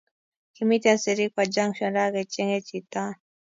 [0.53, 3.11] Kimiten sirikwa junction raa kechenge Chiton